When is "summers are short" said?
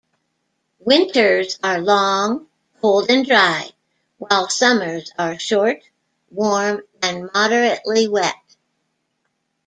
4.49-5.83